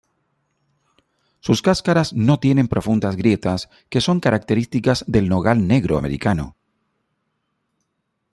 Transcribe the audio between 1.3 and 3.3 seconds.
Sus cáscaras no tienen profundas